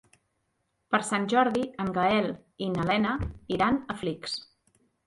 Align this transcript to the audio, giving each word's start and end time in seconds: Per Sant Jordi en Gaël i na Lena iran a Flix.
Per 0.95 0.99
Sant 1.09 1.27
Jordi 1.35 1.67
en 1.85 1.93
Gaël 1.99 2.31
i 2.69 2.73
na 2.79 2.89
Lena 2.95 3.17
iran 3.59 3.83
a 3.97 4.01
Flix. 4.03 4.43